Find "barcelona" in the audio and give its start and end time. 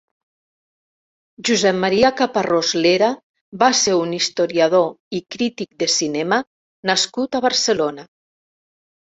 7.51-8.09